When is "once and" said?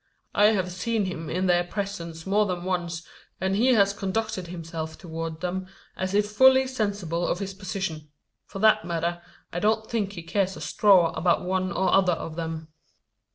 2.63-3.55